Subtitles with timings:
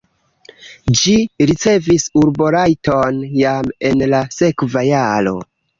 [1.01, 1.13] Ĝi
[1.51, 5.41] ricevis urborajton jam en la sekva jaro.